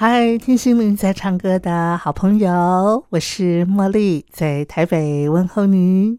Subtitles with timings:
[0.00, 6.16] 嗨，听心灵在唱歌的好朋友，我是茉莉，在台北问候您。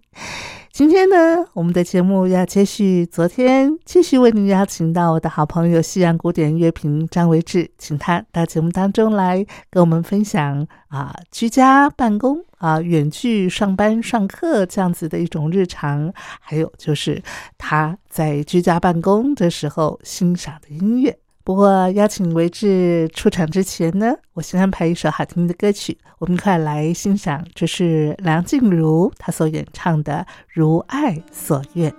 [0.73, 17.23] 今天呢，我们的节目要接续昨天，继续为您邀请到我的好朋友西洋古典乐评张维志，请他到节目当中来跟我们分享啊，居家办公啊，远距上班上课这样子的一种日常，还有就是
[17.57, 21.17] 他在居家办公的时候欣赏的音乐。
[21.49, 31.89] 不过，邀请维志出场之前呢，我先安排一首好听的歌曲，我们快来欣赏，这是梁静茹她所演唱的《如爱所愿》。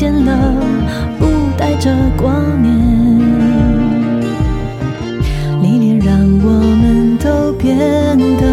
[0.00, 0.54] 见了
[1.18, 1.26] 不
[1.58, 2.72] 带着挂念。
[5.62, 8.46] 历练让我们都变得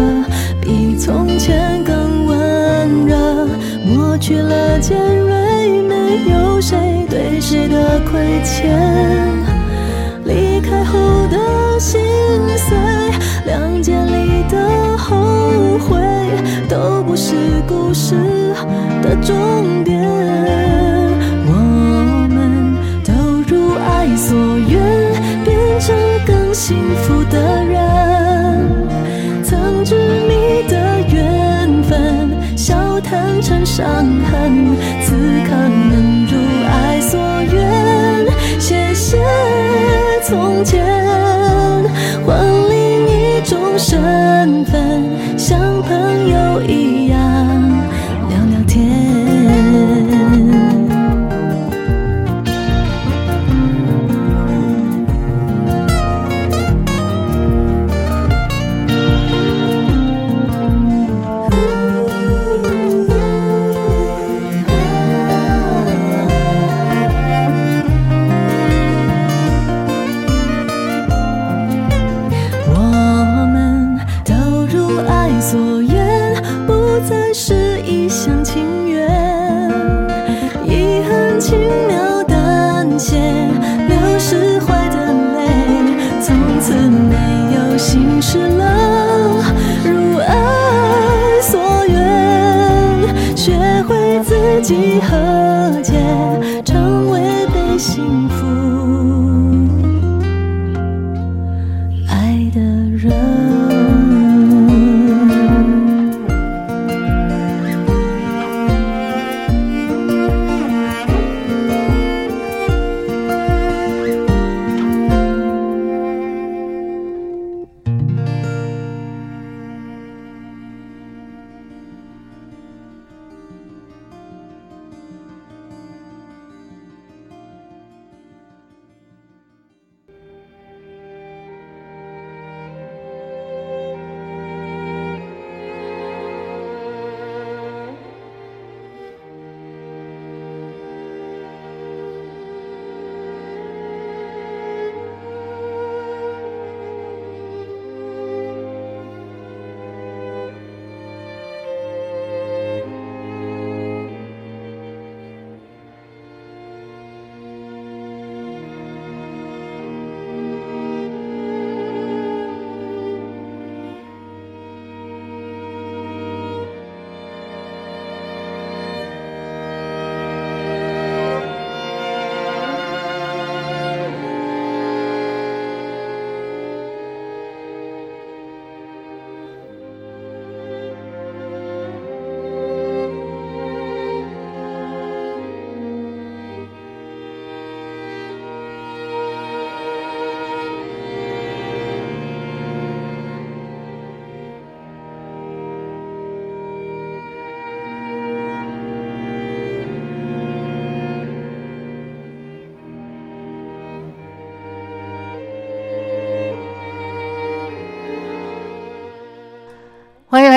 [0.60, 3.48] 比从前更温热，
[3.86, 4.18] 抹。
[4.18, 6.76] 去了尖锐，没有谁
[7.08, 8.76] 对谁的亏欠。
[10.26, 10.98] 离开后
[11.28, 11.98] 的心
[12.58, 12.76] 碎，
[13.46, 15.16] 两间里的后
[15.78, 15.98] 悔，
[16.68, 17.34] 都不是
[17.66, 18.14] 故事
[19.00, 19.34] 的终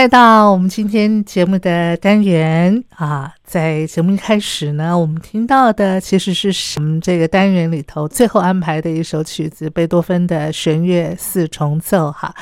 [0.01, 3.31] 来到我们今天节目的单元啊！
[3.43, 12.11] 在节目一开始呢，我们听到的其实是我们这个单元里头最后安排的一首曲子——贝多芬的弦乐四重奏。
[12.11, 12.33] 哈，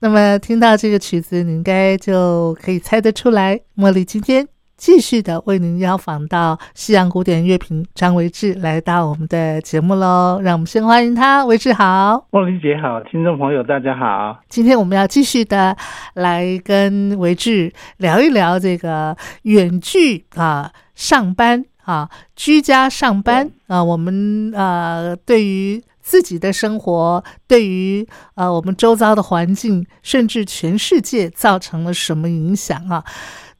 [0.00, 4.48] 那么听到这个曲子，你应该就可以猜得出来，茉莉今天。
[4.76, 14.38] 继续的为您邀访到西洋古典乐评张维志来到我们的节目喽，让我们先欢迎他，维志好，莫莉姐好，听众朋友大家好。
[14.50, 15.74] 今天我们要继续的
[16.12, 33.02] 来跟维志聊一聊这个远距啊上班啊居家上班啊，我们呃对于自己的生活，对于呃我们周遭的环境，甚至全世界造成了什么影响啊？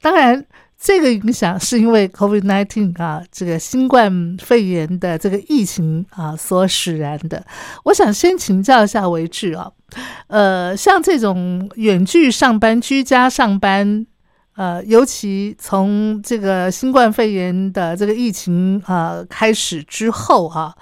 [0.02, 0.44] 当然。
[0.78, 7.44] 这个影响是因为 COVID-19 啊，这个新冠肺炎的这个疫情啊所使然的。
[7.84, 9.70] 我想先请教一下维志啊，
[10.28, 14.06] 呃，像这种远距上班、居家上班，
[14.56, 20.74] 呃，尤其从这个新冠肺炎的这个疫情啊开始之后啊，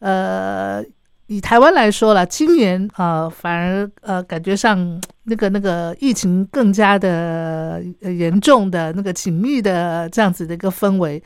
[0.00, 0.84] 呃。
[1.32, 11.22] 以台湾来说了，今年啊，反而呃，感觉上那个那个疫情更加的严重的那个紧密的这样子的一个氛围。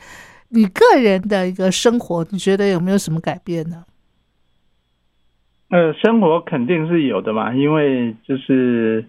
[0.47, 3.83] 你个人的一个生活，你觉得有没有什么改变呢？
[5.71, 9.03] 呃，生活肯定是有的嘛，因为就是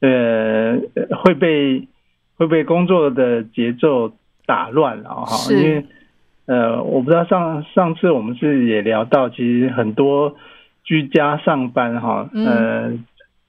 [0.00, 0.76] 呃
[1.22, 1.86] 会被
[2.36, 4.10] 会被工作的节奏
[4.44, 5.86] 打乱了哈，因为。
[6.44, 10.34] 呃，我不知道上上次我们是也聊到，其实很多
[10.82, 12.92] 居家上班哈，呃，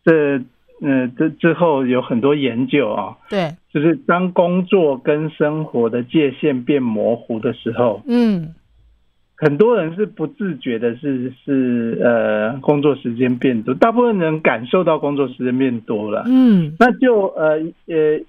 [0.05, 0.37] 这
[0.79, 8.53] 呃这之后有很多研究啊，对，就是当工作跟生活的界限变模糊的时候，嗯，
[9.35, 18.21] 很多人是不自觉的，是是呃工作时间变多，大部分人感受到工作时间变多了，嗯，那就呃呃。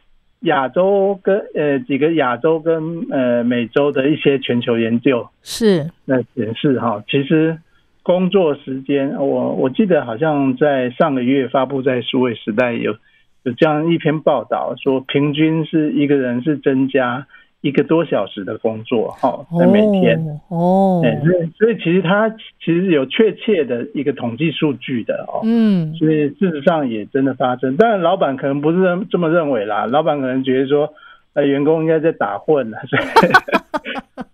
[0.45, 7.59] 亚洲跟呃几个亚洲跟呃美洲的一些全球研究是那显示哈，其实
[8.03, 12.97] 工作时间我我记得好像在上个月发布在数位时代有
[13.43, 17.27] 有这样一篇报道说，平均是一个人是增加。
[17.65, 20.23] 一个多小时的工作，哈，在每天。
[20.49, 22.29] 哦，所以所以其实它
[22.63, 28.77] 其实有确切的一个统计数据的哦，嗯，所以事实上也真的发生，但老板可能不是
[29.11, 30.93] 这么认为啦，老板可能觉得说，
[31.33, 33.33] 呃，员工应该在打混了，所 以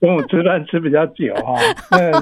[0.00, 1.54] 中午吃饭吃比较久哈，
[1.92, 2.20] 那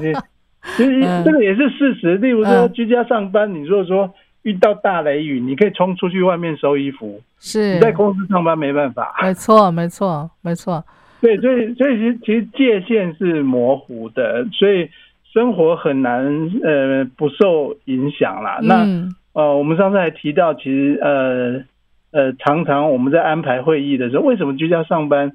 [0.77, 4.13] 其实这个也是事实，例如说居家上班，你如果说
[4.43, 7.77] 遇到大雷雨，你可以冲出去外面收衣服，是。
[7.77, 10.85] 你在公司上班没办法，没错，没错，没错。
[11.23, 14.89] 对，所以所以其实其实界限是模糊的，所以
[15.33, 18.59] 生活很难呃不受影响啦。
[18.63, 18.87] 那
[19.33, 21.63] 呃，我们上次还提到，其实呃
[22.11, 25.33] 呃，常常我们在安排会议的时候，为什么居家上班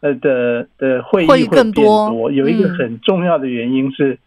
[0.00, 4.18] 呃的的会议会变多多，有一个嗯很重要的原因是，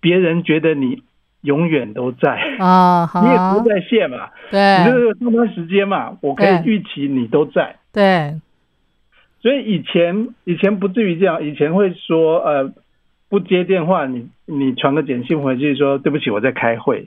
[0.00, 1.02] 别人觉得你
[1.42, 7.76] 永远都在，啊， 你也不在线嘛，对你这对个上班时间嘛，我可以预期你都在。
[7.92, 8.34] 对，
[9.42, 12.72] 所以以前以前不至于这样，以前会说呃
[13.28, 17.04] 不接电话，你你传个简讯回去说对不起我在开会。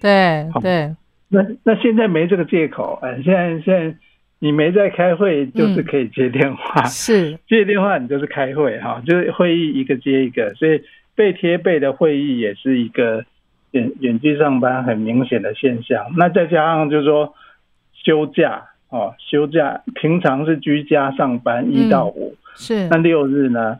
[0.51, 0.95] 好对对，
[1.29, 3.95] 那那现在没这个借口，哎、现在现在
[4.39, 10.81] 你没在开会，就是嗯可以接电话， 是，接电话你就是开会哈，就是会议一个接一个，所以
[11.15, 13.23] 背贴背的会议也是一个
[13.71, 16.13] 远远距上班很明显的现象。
[16.17, 17.33] 那再加上就是说
[17.93, 18.63] 休假
[18.93, 22.35] 哦，休假平常是居家上班一到五。
[22.55, 23.79] 是那六日呢？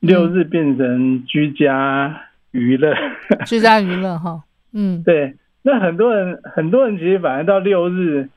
[0.00, 2.92] 六日变成居家娱乐，
[3.46, 4.42] 居家娱乐哈，
[4.72, 5.34] 嗯，对。
[5.62, 8.28] 那很多人，很多人其实反而到六日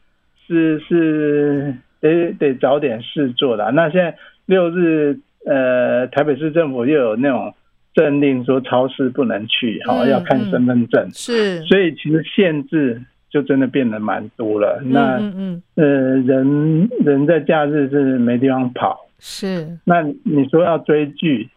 [0.45, 3.71] 是是得得找点事做的啊。
[3.71, 4.15] 那现在
[4.45, 7.55] 六日，呃，台北市政府又有那种
[7.93, 13.01] 政令说超市不能去，哈、嗯要看身份证，是，所以其实限制
[13.33, 14.79] 就真的变得蛮多了。
[14.85, 15.85] 那、嗯嗯，呃，
[16.21, 21.49] 人人在假日是没地方跑，是，那你说要追剧，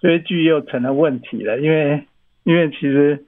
[0.00, 2.04] 追剧又成了问题了，因为
[2.44, 3.24] 因为其实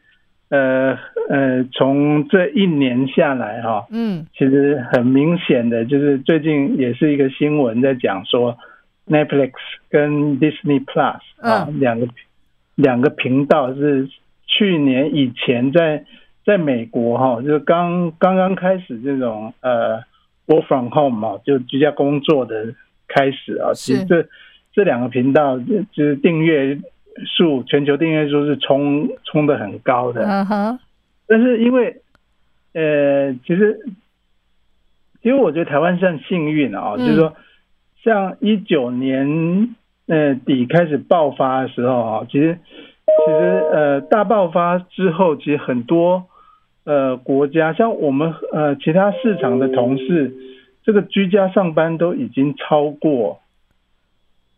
[0.48, 0.96] 呃
[1.28, 4.24] 呃，从这一年下来哈、嗯。
[4.32, 8.56] 其实很明显的就是最近也是一个新闻在讲说
[9.08, 9.54] ，Netflix
[9.90, 12.06] 跟 Disney Plus 啊、两个
[12.76, 14.08] 两个频道是
[14.46, 16.04] 去年以前在
[16.48, 19.98] 在美国哈、就是刚刚刚开始这种呃
[20.46, 22.72] work from home 嘛，就居家工作的
[23.06, 24.26] 开始啊，其实这
[24.72, 26.78] 这两个频道就就是订阅
[27.26, 30.78] 数全球订阅数是冲冲的很高的，嗯哼，
[31.26, 32.00] 但是因为，
[32.72, 33.78] 呃，其实，
[35.20, 37.04] 因为我觉得台湾算幸运啊、嗯。
[37.04, 37.34] 就是说，
[38.02, 39.74] 像一九年
[40.06, 42.58] 呃底开始爆发的时候啊，其实
[43.04, 43.38] 其实
[43.70, 46.24] 呃大爆发之后，其实很多
[46.88, 50.32] 呃国家，像我们呃其他市场的同事，
[50.82, 53.40] 这个居家上班都已经超过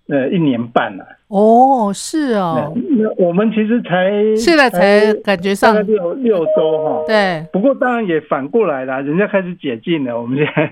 [0.07, 1.05] 呃一年半了。
[1.27, 7.05] 哦，是哦，那那我们其实才现在才感觉上大概，六六周哈。
[7.05, 10.63] 对，不过当然也反过来啦，人家开始解禁了，我们现在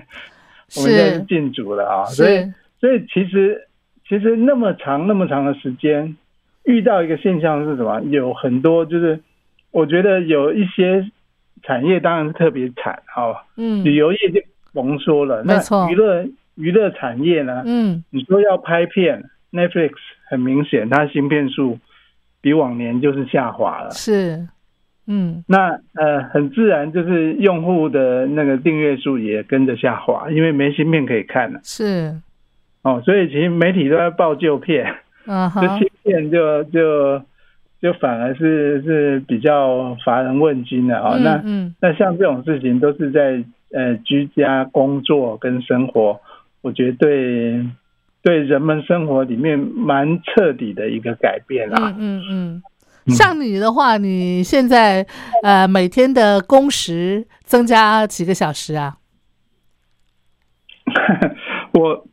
[0.77, 3.67] 我们现在是是禁足了啊，所以，所以其实
[4.07, 6.15] 其实那么长那么长的时间，
[6.63, 7.99] 遇到一个现象是什么？
[8.09, 9.19] 有很多就是
[9.71, 11.05] 我觉得有一些
[11.63, 13.83] 产业当然是特别惨哈，嗯。
[13.83, 14.41] 旅游业就
[14.73, 15.89] 甭说了，那没错。
[15.89, 16.25] 娱乐
[16.55, 17.63] 娱乐产业呢？
[17.65, 19.93] 嗯，你说要拍片，Netflix
[20.29, 21.79] 很明显它新片数
[22.41, 23.91] 比往年就是下滑了。
[23.91, 24.47] 是，
[25.07, 25.43] 嗯。
[25.47, 31.59] 那呃，很自然就是用户的那个订阅数也跟着下滑，因为没新片可以看了。
[31.63, 32.15] 是，
[32.83, 34.85] 哦，所以其实媒体都在报旧片，
[35.25, 37.21] 这嗯哼，新片就就
[37.81, 41.19] 就反而是是比较乏人问津的啊、哦。
[41.19, 46.19] 那嗯那像这种事情都是在呃居家工作跟生活，
[46.61, 47.65] 我觉得对
[48.21, 51.95] 对人们生活里面蛮彻底的一个改变嗯啊。
[51.97, 52.61] 嗯嗯。
[53.07, 55.05] 像你的话，你现在
[55.41, 58.97] 呃每天的工时增加几个小时啊？
[61.73, 62.05] 我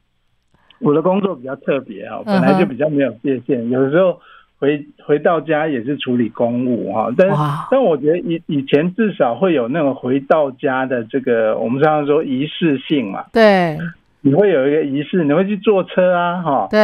[0.79, 4.21] 我的工作比较特别啊，本来就比较没有界限，有时候
[4.59, 7.29] 回回到家也是处理公务哈，但
[7.71, 13.77] 但我觉得以以前至少会有那种回到家的这个我们常常说仪式性嘛，对。
[14.23, 16.79] 你会有一个仪式，你会去坐车啊哈，对。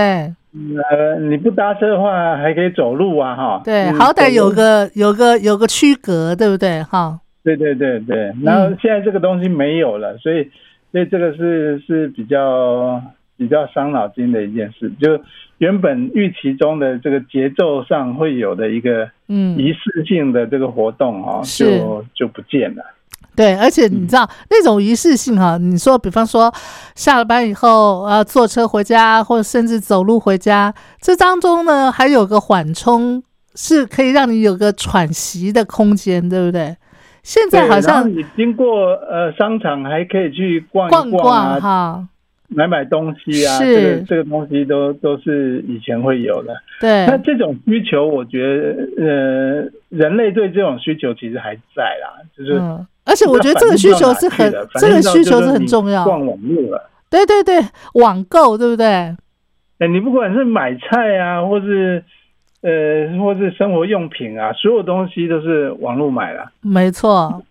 [0.55, 6.83] 呃你不搭车的话还可以走路啊哈，对，嗯好歹有个有个有个区隔，对不对？
[6.83, 10.47] 哈，对对对对，然后现在这个东西没有了，所以
[10.93, 13.03] 所以这个是是比较
[13.37, 14.93] 比较伤脑筋的一件事。
[15.01, 15.21] 就
[15.59, 22.83] 原本预期中的这个节奏上会有的一个嗯，仪式性的这个活动哦，是就就不见了。
[23.35, 26.53] 对，而且你知道、那种仪式性哈，你说比方说
[26.95, 33.23] 下了班以后呃坐车回家，或者甚至走路回家，这当中呢还有个缓冲，
[33.55, 36.77] 是可以让你有个喘息的空间，对不对？
[37.23, 42.09] 现在，好像你经过呃商场还可以去逛逛一逛啊，哈，
[42.55, 46.55] 买买东西啊，是这个这个东西都都是以前会有的。
[46.81, 52.59] 对那这种需求，我觉得呃，人类对这种需求其实还在啦，就是。
[52.59, 56.89] 嗯，而且我觉得这个需求是很这个需求是很重要，逛网络了。
[57.11, 57.61] 对对对，
[57.95, 58.87] 网购对不对？
[58.87, 62.05] 哎，你不管是买菜啊，或是
[62.63, 66.53] 呃，或是生活用品啊，所有东西都是网络买了。
[66.61, 67.43] 没错，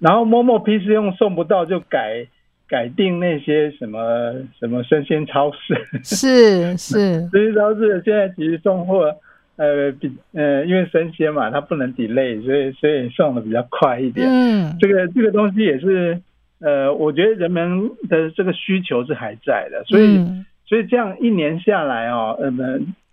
[0.00, 2.26] 然后某某 PC 用送不到就改
[2.68, 9.14] 改定那些什么什么生鲜超市，是是，生鲜超市现在其实送货，
[9.56, 14.26] 呃，比呃，因为生鲜嘛，它不能 delay，所以所以送的比较快一点。
[14.28, 16.20] 嗯，这个这个东西也是，
[16.60, 20.44] 呃，我觉得人们的这个需求是还在的，所以、嗯。
[20.68, 22.50] 所以这样一年下来哦，呃，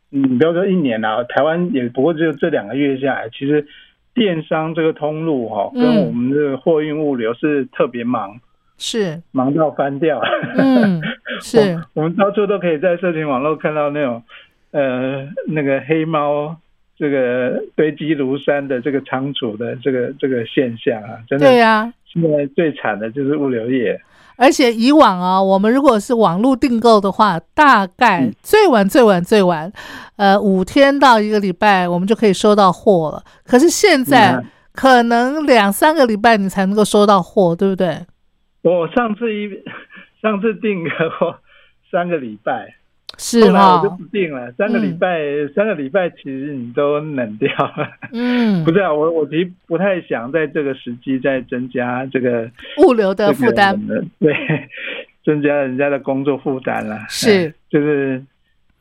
[0.09, 3.63] 你，不要说一年啦，台湾也不过只有这两个月下来，其实
[4.15, 6.07] 电商这个通路哈、哦，跟嗯。
[6.07, 8.39] 我们这个货运物流是特别忙，
[8.77, 10.21] 是，忙到翻掉。
[10.57, 11.01] 嗯，
[11.41, 14.21] 是，我们到处都可以在社群网络看到那种
[14.71, 16.55] 呃那个黑猫
[16.97, 23.99] 这个堆积如山的这个仓储的这个这个现象啊，真的对呀、现在最惨的就是物流业。
[24.35, 29.71] 而且以往啊，我们如果是网络订购的话，大概嗯最晚最晚最晚，
[30.15, 33.23] 呃，五天到一个礼拜，我们就可以收到货了。
[33.45, 37.95] 可是现在嗯可能两三个礼拜你才能够收到货，对不对？
[38.71, 39.49] 我上次一
[40.21, 41.37] 上次订个货
[41.91, 42.75] 三个礼拜，
[43.17, 44.51] 是后来我就，不订了。
[44.53, 45.19] 三个礼拜，
[45.53, 47.89] 三个礼拜其实你都冷掉了。
[48.13, 54.35] 嗯 不，是啊，我我其实不太想在这个时机再增加这个物流的负担，这个对，
[55.25, 56.97] 增加人家的工作负担了。
[57.09, 58.23] 是哎就是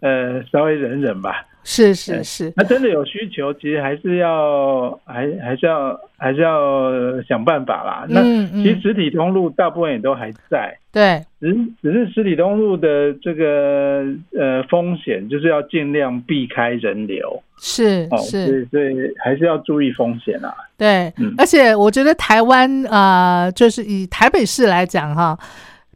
[0.02, 1.46] 呃，稍微忍忍吧。
[1.64, 6.90] 是是是，那真的有需求，其实还是要还还是要还是要
[7.22, 8.04] 想办法啦。
[8.08, 14.04] 那其实实体通路大部分也都还在，对，只是只是实体通路的这个
[14.36, 20.52] 呃风险，就是要尽量避开人流是是，以所以还是要注意风险啊。
[20.76, 25.38] 对嗯，而且我觉得台湾啊、呃就是以台北市来讲哈，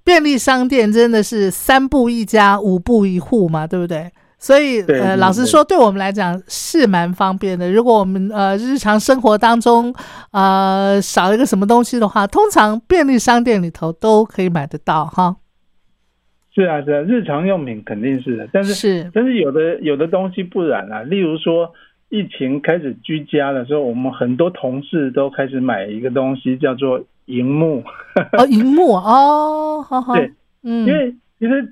[0.06, 4.08] 便利商店真的是三步一家，五步一户嘛，对不对？
[4.38, 7.72] 所以呃，老实说，对我们来讲是蛮方便的。
[7.72, 9.92] 如果我们呃日常生活当中
[10.30, 15.36] 呃少一个什么东西的话，通常便利商店里头都可以买得到哈。
[16.54, 21.72] 是啊，是啊，日常用品肯定是的，但是是，但是有的有的东西不然啊，例如说
[22.10, 27.84] 疫情开始居家的时候，我们很多同事都开始买一个东西叫做荧幕，
[28.36, 31.64] 哦，荧幕哦，好好，对，嗯，因为其实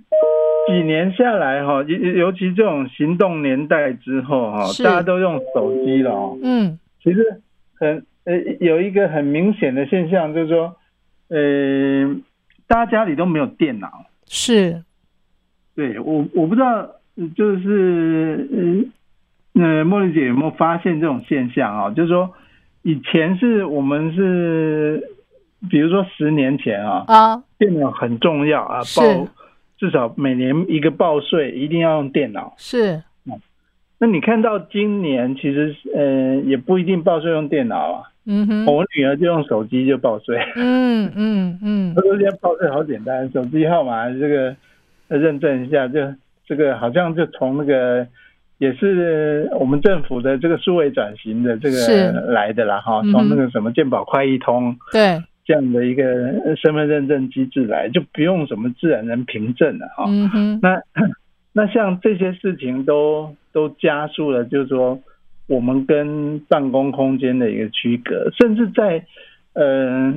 [0.68, 6.78] 几年下来哈，尤尤其这种行动年代之后哈，大家都用手机了哦，嗯。
[7.02, 7.42] 其实
[7.78, 10.74] 很呃有一个很明显的现象就是说，
[11.28, 12.16] 呃，
[12.66, 14.06] 大家家里都没有电脑。
[14.26, 14.82] 是，
[15.76, 18.90] 对我我不知道，呃就是嗯
[19.52, 21.90] 呃，茉莉姐有没有发现这种现象啊？
[21.90, 22.32] 就是说，
[22.80, 25.02] 以前是我们是，
[25.70, 29.28] 比如说十年前啊，啊，电脑很重要啊，报
[29.78, 32.54] 至少每年一个报税一定要用电脑。
[32.56, 33.02] 是，
[33.98, 40.38] 那你看到今年，其实呃也不一定报税用电脑啊，嗯哼，我女儿就用手机就报税。
[40.56, 41.94] 嗯嗯嗯。
[42.18, 44.56] 现在报税好简单，手机号码这个
[45.08, 46.00] 呃认证一下，就
[46.46, 48.06] 这个好像就从那个
[48.58, 56.04] 也是我们政府的这个数位转型的这个来的啦哈，从那个什么健保快易通对，这样的一个
[56.44, 60.04] 呃身份认证机制来，就不用什么自然人凭证了哈。
[60.08, 60.80] 嗯，那
[61.52, 64.98] 那像这些事情都都加速了，就是说
[65.46, 69.04] 我们跟办公空间的一个区隔，甚至在
[69.52, 70.14] 呃，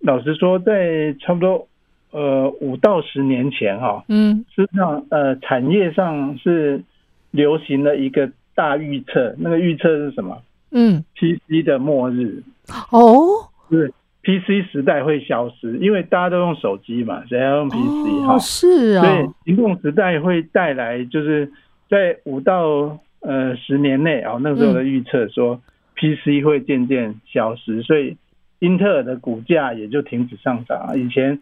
[0.00, 1.66] 老实说，在差不多
[2.10, 4.44] 呃五到十年前哈、嗯。
[4.54, 6.82] 实际上呃产业上是
[7.30, 10.42] 流行了一个大预测，那个预测是什么？
[10.70, 12.42] 嗯，？PC 的末日，
[12.90, 13.92] 哦，就是
[14.24, 21.52] PC 时代会消失，因为大家都用手机嘛，谁要用 PC 哈、哦，是所以哦，行动时代会带来，就是
[21.90, 25.60] 在五到呃十年内啊、那个时候的预测说、
[25.96, 28.16] PC 会渐渐消失，所以
[28.60, 30.94] 英特尔的股价也就停止上涨啊。
[30.96, 31.38] 以前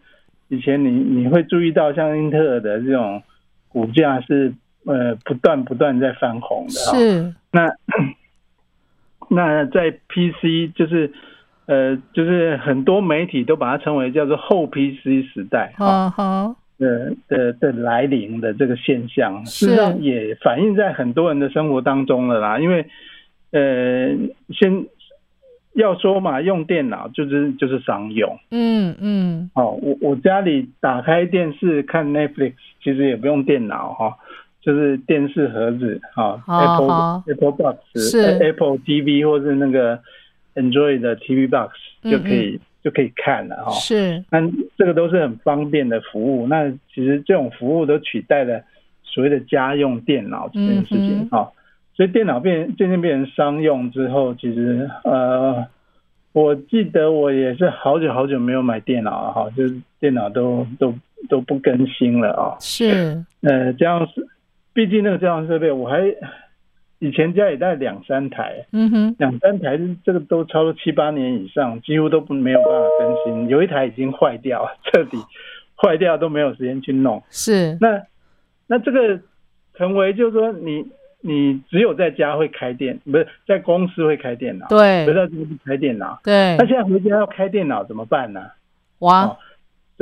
[0.49, 3.23] 以前你你会注意到像英特尔的这种
[3.69, 4.53] 股价是
[4.85, 7.73] 呃不断不断在翻红的啊、是，那
[9.29, 11.11] 那在 PC 就是
[11.65, 16.09] 呃就是很多媒体都把它称为叫做后 PC 时代啊。
[16.09, 22.59] 哈哈，的的的来临的这个现象，实上也反映在很多人的生活当中了啦。
[22.59, 22.85] 因为
[23.51, 24.09] 呃，
[24.49, 24.85] 先
[25.73, 28.37] 要说嘛，用电脑就是就是商用。
[28.51, 34.17] 嗯嗯，哦，我我家里打开电视看 Netflix，其实也不用电脑哈、
[34.61, 39.99] 就是电视盒子哈、好 Apple 好 Apple Box 是呃 Apple TV 或是那个
[40.55, 41.71] Android 的 TV Box
[42.03, 44.39] 嗯就可以、就可以看了哈、是，那
[44.77, 46.47] 这个都是很方便的服务。
[46.47, 48.61] 那其实这种服务都取代了
[49.03, 51.51] 所谓的家用电脑这件事情嗯哈、
[51.95, 55.65] 所以电脑变渐渐变成商用之后，其实呃
[56.33, 60.93] 我记得我也是好久好久没有买电脑了哈，就是电脑都都
[61.29, 62.57] 都不更新了啊。
[62.59, 64.27] 是，呃，这样是，
[64.73, 66.01] 毕竟那个这样设备我还
[67.03, 75.17] 以前家里带两三台，嗯哼，两三台这个都超过七八年以上，几乎都不没有办法更新，有一台已经坏掉，彻底
[75.75, 77.21] 坏掉都没有时间去弄。
[77.29, 78.01] 是，那
[78.67, 79.19] 那这个
[79.75, 80.85] 成为就是说你。
[81.25, 86.57] 你只有在家会开电，不是在公司会开电脑，对，回到家不开电脑，对。
[86.57, 88.41] 那现在回家要开电脑怎么办呢？
[88.99, 89.37] 哇！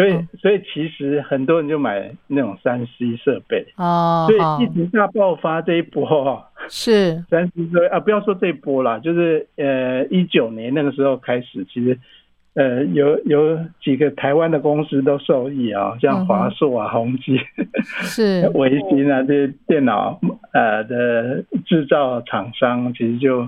[0.02, 4.28] 所以，所以其实很多人就买那种三 C 设备哦。
[4.28, 11.98] 所以一直大爆发这一波哈，是三 C 设备啊，不要说这一波啦，就是呃一九年那个时候开始，其实。
[12.54, 17.40] 呃，有有几个台湾的公司都受益啊，像华硕啊、宏基、
[18.02, 20.20] 是 维新啊这些电脑
[20.52, 23.48] 呃的制造厂商，其实就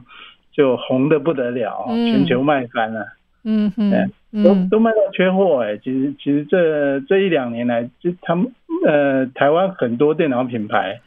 [0.54, 3.06] 就红的不得了，全球卖翻了。
[3.44, 3.92] 嗯哼，
[4.42, 5.78] 都都卖到缺货哎。
[5.78, 8.52] 其实其实这这一两年来，就他们
[8.86, 11.02] 呃台湾很多电脑品牌，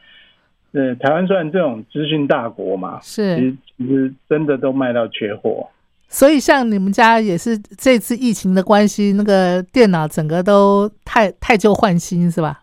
[0.72, 5.68] 呃台湾算这种资讯大国嘛，是其实其实真的都卖到缺货。
[6.08, 12.60] 所以，像你们家也是这次疫情的关系，那个电脑整个都太太旧换新，是吧？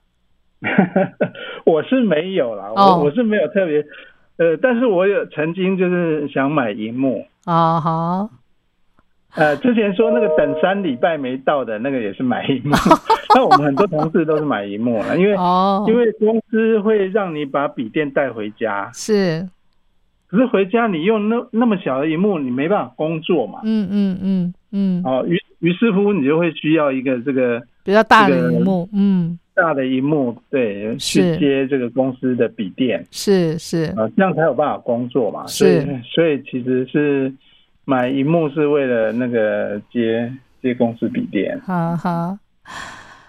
[1.65, 3.83] 我是没有啦，我我是没有特别，
[4.37, 8.29] 呃，但是我有曾经就是想买荧幕啊，好，
[9.35, 12.75] 呃，之前说那个等三礼拜没到的那个也是买一幕，
[13.35, 15.35] 那我们很多同事都是买一幕了，因为
[15.87, 19.47] 因为公司会让你把笔电带回家，是。
[20.27, 23.59] 可是回家你用那那么小的一幕，你没办法工作嘛？
[23.63, 25.03] 嗯嗯嗯嗯。
[25.05, 35.45] 哦，于于是乎你就会需要一个这个比较大的一幕，嗯，大的一幕，对，去接这个公司的笔电，是是啊，这样才有办法工作嘛。
[35.45, 37.31] 所以所以其实是
[37.85, 41.59] 买荧幕是为了那个接接公司笔电。
[41.65, 42.37] 好好。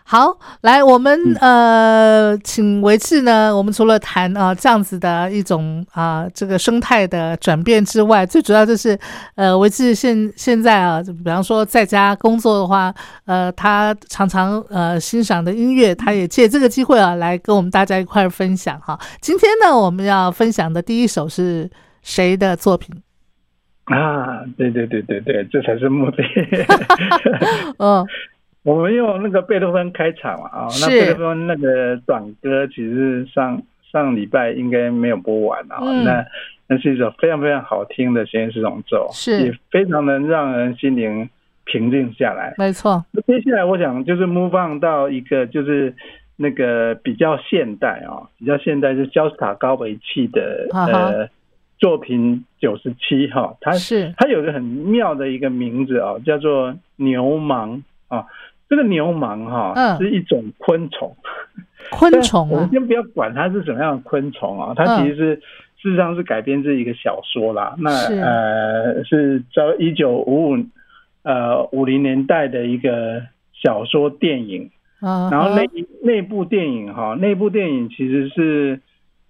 [0.06, 3.56] 好，来，我们呃，请维志呢。
[3.56, 8.96] 我们除了谈啊这样子的一种啊这个生态的转变之外，最主要就是
[9.34, 18.96] 呃，维志现现在啊，比方说在家工作的话，呃，他常常呃欣赏的音乐，他也借这个机会啊来跟我们大家一块分享哈。
[19.22, 21.68] 今天呢，我们要分享的第一首是
[22.02, 22.94] 谁的作品？
[23.84, 26.22] 啊，对对对对对，这才是目的。
[27.78, 28.06] 嗯。
[28.64, 33.60] 我们用那个贝多芬开场啊，那贝多芬那个短歌其实上
[33.92, 36.24] 上礼拜应该没有播完啊，那
[36.66, 41.28] 那是一首非常非常好听的弦乐四重奏，是也非常能让人心灵
[41.66, 42.54] 平静下来。
[42.56, 43.04] 没错。
[43.10, 45.94] 那接下来我想就是 move on 到一个就是
[46.36, 51.28] 那个比较现代啊，比较现代是焦斯塔高维契的呃
[51.84, 58.24] 作品九十七哈，它是它有个很妙的一个名字啊，叫做牛虻啊。
[58.70, 61.14] 这个牛虻哈是一种昆虫，
[61.90, 62.48] 昆虫。
[62.48, 65.36] 我们先不要管它是什么样的昆虫啊，它其实是
[65.76, 67.74] 事实上是改编自一个小说啦。
[67.76, 70.56] 那呃是在一九五五
[71.22, 73.20] 呃五零年代的一个
[73.52, 74.70] 小说电影。
[75.00, 75.66] 然后那
[76.02, 78.80] 那部电影哈，那部电影其实是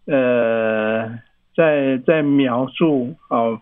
[0.07, 1.19] 呃
[1.57, 3.61] 在在描述哦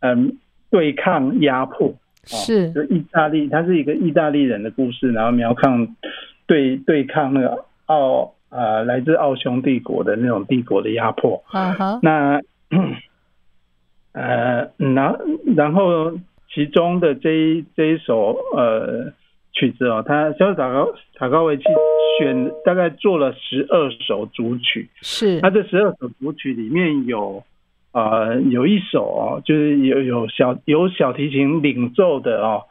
[0.00, 0.36] 嗯
[0.70, 1.94] 对抗压迫。
[2.28, 5.94] 是，就意大利，它是一个意大利人的故事，然后描抗
[6.46, 11.44] 对对抗那个奥呃来自奥匈帝国的那种帝国的压迫。
[11.46, 12.00] 啊哈。
[12.02, 12.42] 那
[14.10, 15.16] 呃，然
[15.54, 16.18] 然后
[16.52, 19.12] 其中的这一这一首呃
[19.56, 21.64] 曲子哦，他肖斯塔高塔高维奇
[22.18, 24.88] 选大概做了十二首主曲。
[25.02, 25.40] 是。
[25.40, 27.42] 他这十二首主曲里面有。
[27.92, 32.64] 呃，有一首哦，就是有有小有小提琴领奏的哦，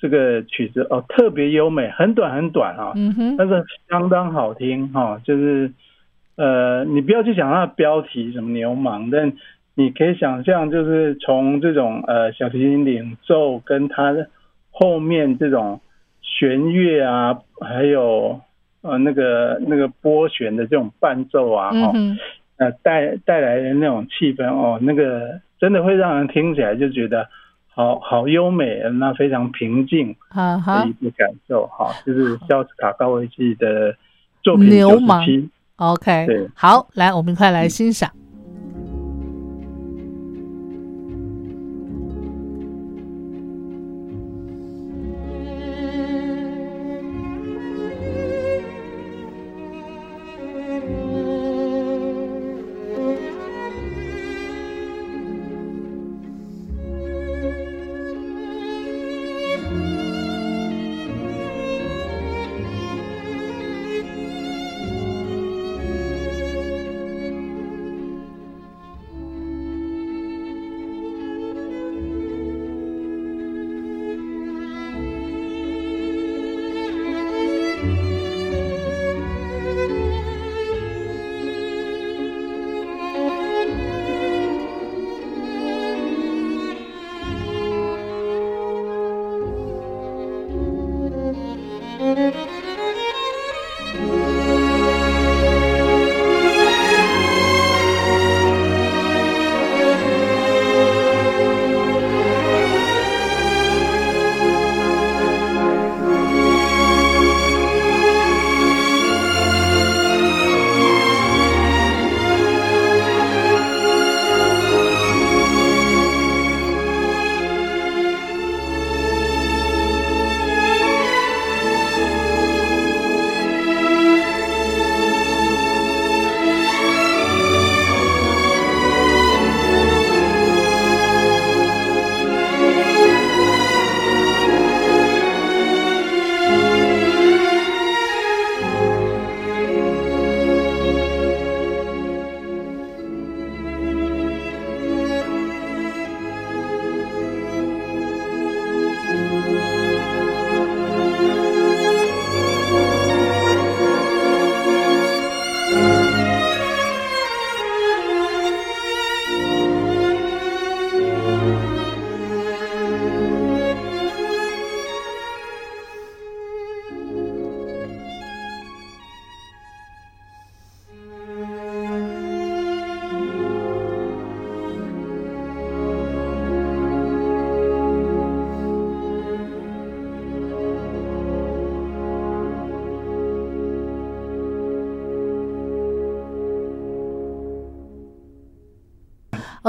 [0.00, 5.20] 这个曲子哦，特别优美，很短很短啊，嗯哼，但是相当好听哈。
[5.22, 5.70] 就是
[6.34, 9.32] 呃，你不要去想它的标题什么牛氓，但
[9.76, 14.12] 你可以想象，就是从这种呃小提琴领奏跟它
[14.72, 15.80] 后面这种
[16.22, 18.40] 弦乐啊，还有
[18.80, 21.92] 呃那个那个拨弦的这种伴奏啊，哈。
[22.58, 27.26] 呃，带带来的那种气氛哦，那个真的会让人听起来就觉得
[27.74, 31.90] 好好优美，那非常平静的一个感受哈。
[32.06, 33.96] 就是肖斯卡高维奇的
[34.44, 38.08] 作品九十七，OK，对，好，来，我们快来欣赏。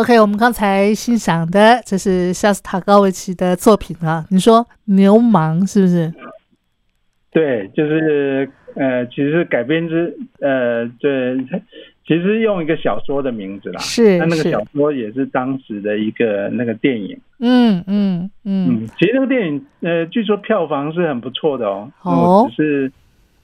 [0.03, 4.25] OK，我们刚才欣赏的这是肖斯塔高维奇的作品啊。
[4.31, 6.13] 你说牛氓是不是？
[7.31, 11.37] 对，就是呃，其实是改编之呃，对，
[12.05, 13.79] 其实用一个小说的名字啦。
[13.79, 17.17] 是，那那个小说也是当时的一个那个电影。
[17.39, 18.83] 嗯嗯嗯。
[18.83, 21.89] 嗯，其实那个电影呃，据说票房是很不错的哦。
[22.01, 22.51] 哦。
[22.53, 22.91] 只是，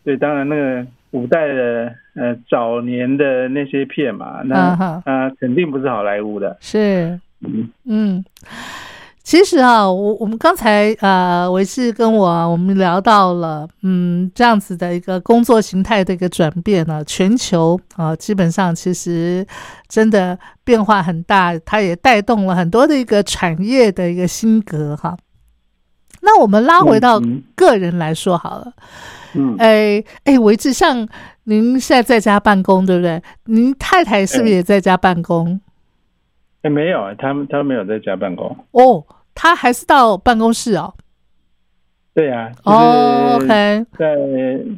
[0.03, 6.57] 对，当然那个古代的呃早年的那些片嘛，那啊肯定不是好莱坞的。
[6.59, 7.19] 是。
[7.41, 8.25] 嗯嗯。
[9.21, 19.45] 其实啊，我我们刚才呃，维是跟我我们聊到了，嗯，这样子的一个工作形态的一个转变呢，全球啊，基本上其实
[19.87, 25.15] 真的变化很大，它也带动了很多的一个产业的一个新格哈。
[26.21, 27.21] 那我们拉回到
[27.55, 28.73] 个人来说好了，
[29.35, 31.07] 嗯，哎哎，维志，像
[31.45, 33.21] 您现在在家办公，对不对？
[33.45, 35.59] 您太太是不是也在家办公？
[36.61, 39.05] 哎，没有，他们他没有在家办公哦。
[39.33, 40.93] 他还是到办公室哦。
[42.13, 42.51] 对呀。
[42.65, 43.47] 哦，OK。
[43.97, 44.15] 在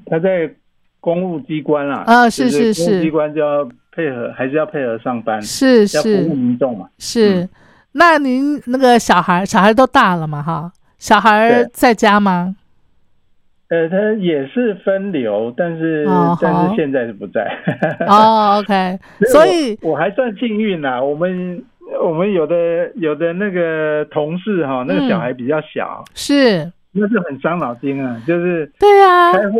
[0.05, 0.53] 他在
[0.99, 2.03] 公务机关啊。
[2.05, 2.85] 啊，是是是。
[2.85, 5.41] 公务机关就要配合，还是要配合上班。
[5.41, 5.97] 是是。
[5.97, 6.87] 要服务民众嘛。
[6.99, 7.49] 是。
[7.93, 10.43] 那您那个小孩，小孩都大了嘛？
[10.43, 10.71] 哈，
[11.01, 12.55] 小孩在家吗？
[13.69, 16.05] 呃，他也是分流，但是
[16.39, 17.51] 但是现在是不在。
[18.07, 18.99] 哦，OK。
[19.31, 21.63] 所以我还算幸运呐，我们。
[22.01, 29.59] 我们有的有的那个同事哈，那个小孩比较小，是，那是很伤脑筋啊，就是对啊，开会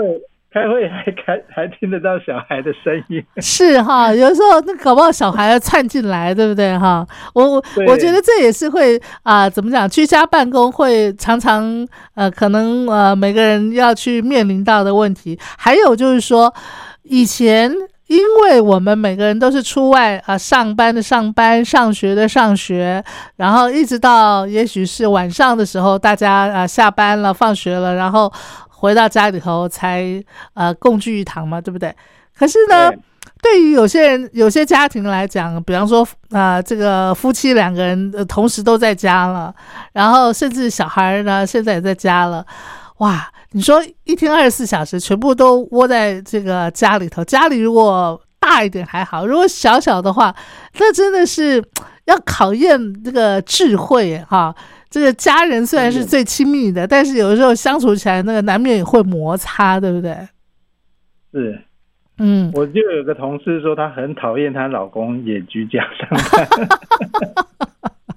[0.54, 7.06] 开会还开还听得到小孩的声音，是哈，有时候那搞不好小孩要窜进来，对不对哈？
[7.34, 9.90] 我我我觉得这也是会啊，怎么讲？
[9.90, 16.54] 居家办公会常常呃，可能呃，每个人要去面临到的问题，还有就是说
[17.04, 17.74] 以前。
[18.08, 23.02] 因为我们每个人都是出外啊上班的上班，上学的上学，
[23.38, 28.30] 然后一直到也许是晚上的时候，大家啊下班了、放学了，然后
[28.82, 30.04] 回到家里头才
[30.56, 31.96] 呃共聚一堂嘛，对不对？
[32.36, 32.92] 可是呢，
[33.44, 39.54] 对于有些人、有些家庭来讲，比方说啊，这个夫妻两个人同时都在家了，
[39.94, 42.44] 然后甚至小孩呢现在也在家了，
[42.98, 43.32] 哇！
[43.52, 50.36] 你说一天二十四小时全部都窝在这个家里头，家里如果大一点还好，如果小小的话，
[50.80, 51.64] 那真的是
[52.06, 54.56] 要考验这个智慧哈。
[54.92, 60.16] 这个家人虽然是最亲密的，但是有的时候相处起来，那个难免也会摩擦，对不对？
[61.34, 61.60] 是，
[62.20, 66.48] 嗯，我就有个同事说，她很讨厌她老公也居家上班。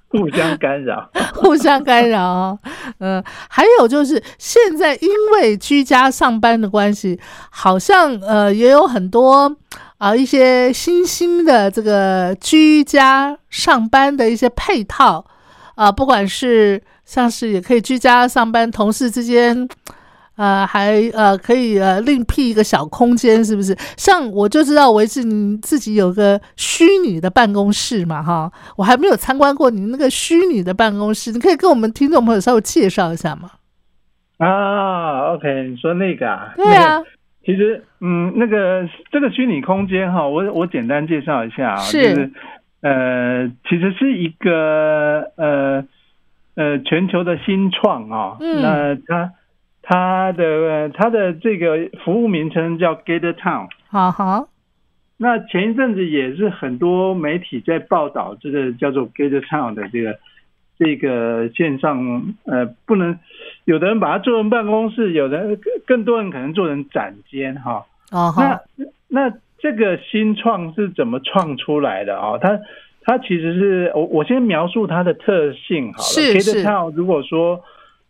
[0.09, 2.57] 互相干扰，互相干扰。
[2.99, 7.19] 嗯，还有就是现在因为居家上班的关系，
[7.51, 9.57] 好像呃也有很多
[9.99, 15.27] 啊一些新兴的这个居家上班的一些配套
[15.75, 19.69] 啊，不管是像是也可以居家上班，同事之间。
[20.37, 23.73] 呃，还呃可以呃另辟一个小空间，是不是？
[23.97, 33.49] 像我就知道维志你自己有个虚拟的办公室嘛，哈，我还没有参观过你那个虚拟的办公室，你可以跟我们听众朋友稍微介绍一下吗？
[34.39, 36.53] 啊，OK，你说那个啊？
[36.57, 37.01] 对啊，
[37.47, 38.83] 其实嗯，那个
[39.13, 42.29] 这个虚拟空间哈，我我简单介绍一下啊，就是
[42.85, 45.85] 呃，其实是一个呃
[46.55, 49.33] 呃全球的新创啊，那它。
[49.87, 54.49] 它的它的这个服务名称叫 Gather Town，好好。
[55.19, 60.19] 那前一阵子也是很多媒体在报道这个叫做 Gather Town 的这个
[60.79, 63.19] 这个线上，呃，不能
[63.67, 67.85] 有的人把它做成办公室，有的更多人可能做成展间哈。
[68.11, 68.59] 哦，那
[69.09, 72.37] 那这个新创是怎么创出来的啊？
[72.37, 72.61] 它
[73.01, 76.05] 它其实是我我先描述它的特性好了。
[76.05, 76.59] 是是。
[76.59, 77.63] Gather Town 如果说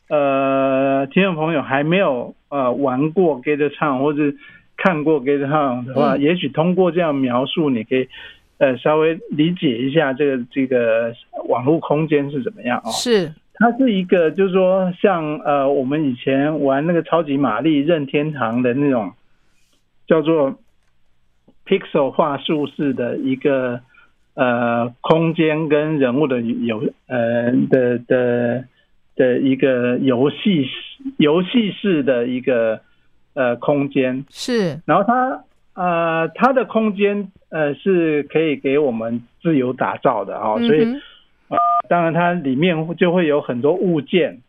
[0.08, 4.36] 呃，听众朋友还没有呃玩过 Get Town 或者
[4.76, 8.08] 看过 Get Town 的话，也许通过这样描述，你可以
[8.58, 11.14] 呃稍微理解一下这个这个
[11.48, 12.90] 网络空间是怎么样啊？
[12.90, 19.12] 是，它是一个就是说像呃我们以前玩那个超级玛丽任天堂的那种
[20.08, 20.58] 叫做
[21.66, 23.80] Pixel 画术式的一个
[24.34, 28.64] 呃空间跟人物的游呃的的。
[29.16, 30.66] 的一个游戏
[31.18, 32.80] 游戏式的一个
[33.34, 40.82] 呃空间是，然后它呃它的空间呃是可以给我们自由打造的啊，所以
[41.46, 41.56] 呃
[41.88, 44.40] 当然它里面就会有很多物件。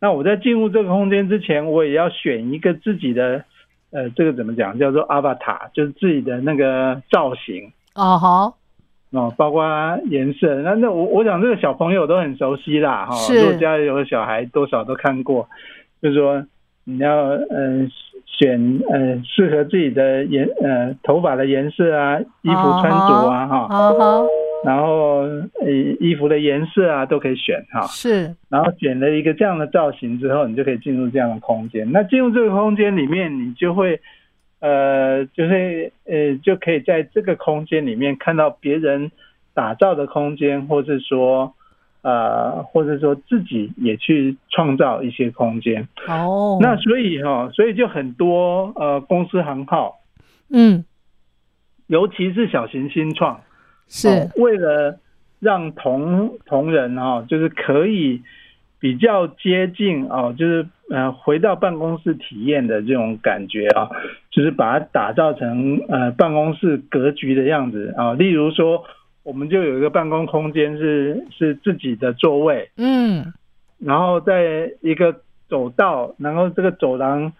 [0.00, 3.44] 那我在进入这个空间之前，我也要选一个自己的
[3.92, 7.70] 呃这个怎么讲叫做 avatar，就是自己的那个造型。
[7.94, 8.56] 哦好，
[9.12, 9.64] 哦，包括
[10.06, 10.62] 颜色。
[10.62, 13.38] 那那我我想这个小朋友都很熟悉啦，哈、是。
[13.38, 15.46] 如果家里有小孩，多少都看过，
[16.00, 16.44] 就是说
[16.84, 17.86] 你要呃
[18.26, 22.96] 选呃适合自己的颜呃头发的颜色啊，衣服穿着
[23.28, 24.22] 啊，哈、啊哈，
[24.64, 25.22] 然后
[25.60, 25.70] 呃
[26.00, 27.82] 衣服的颜色啊都可以选哈。
[27.88, 31.90] 是然后选了一个这样的造型之后，你就可以进入这样的空间。
[31.92, 34.00] 那进入这个空间里面，你就会
[34.60, 39.10] 呃，就会呃，就可以在这个空间里面看到别人
[39.54, 41.52] 打造的空间，或是说
[42.02, 45.88] 呃，或者说自己也去创造一些空间。
[46.08, 50.00] 哦，那所以哈、所以就很多呃公司行号，
[50.50, 50.84] 嗯
[51.88, 53.42] 尤其是小型新创，
[53.92, 54.08] 是。
[54.08, 54.98] 哦为了
[55.38, 58.22] 让同同仁哦，就是可以
[58.78, 63.90] 比较接近哦，就是呃回到办公室体验的这种感觉啊、
[64.30, 68.84] 就是把它打造成呃办公室格局的样子啊、例如说，
[69.24, 73.32] 我们就有一个办公空间是是自己的座位，嗯。
[73.78, 75.12] 然后在一个
[75.48, 77.32] 走道，然后这个走廊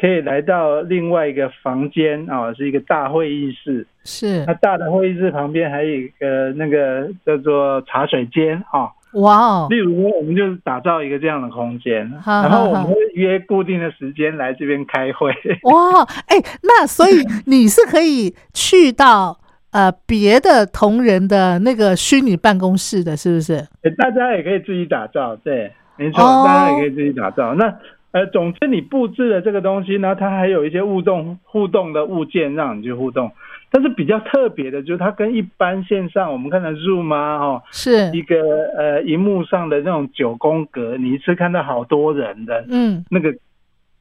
[0.00, 3.86] 可以来到另外一个房间啊、是一个大会议室。
[4.02, 15.30] 是那大的会议室旁边还有一个那个叫做茶水间啊，哇哦例如说我们就是打造一个这样的空间，然后我好们会约固定的时间来这边开会。
[15.64, 19.38] 哇，哎，那所以你是可以去到
[19.72, 23.68] 呃别的同仁的那个虚拟办公室的，是不是？
[23.98, 27.54] 大家也可以自己打造，对，没错，哦大家也可以自己打造。
[27.54, 27.70] 那
[28.12, 33.30] 呃，总之你布置的这个东西呢，它还有一些互动互动的物件让你去互动。
[33.72, 38.10] 但是比较特别的就是它跟一般线上我们看的 Zoom 啊，哦，是。
[38.12, 38.36] 一个
[38.76, 43.04] 呃荧幕上的那种九宫格，你一次看到好多人的嗯。
[43.10, 43.32] 那个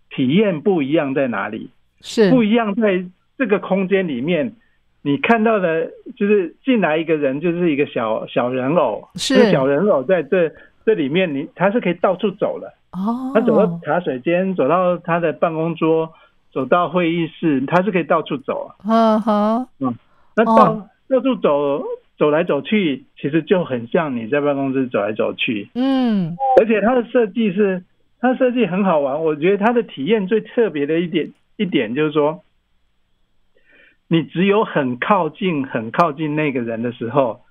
[0.09, 1.69] 体验不一样在哪里？
[2.01, 2.31] 是。
[2.31, 3.05] 不一样在
[3.37, 4.53] 这个空间里面，
[5.03, 9.35] 你看到的就是进来一个人就是一个小小人偶，是。
[9.35, 10.51] 这个小人偶在这
[10.83, 16.13] 这里面你他是可以到处走的，哦，他走到茶水间，走到他的办公桌，
[16.51, 18.75] 走到会议室，他是可以到处走啊。
[18.85, 19.67] 嗯哼
[20.35, 21.83] 那到、哦到处走
[22.19, 25.69] 走来走去，其实就很像你在办公室走来走去。
[25.73, 27.83] 嗯而且它的设计是，
[28.19, 29.23] 它的设计很好玩。
[29.23, 32.43] 我觉得它的体验最特别的一点一点就是说，
[34.07, 37.41] 你只有很靠近、很靠近那个人的时候，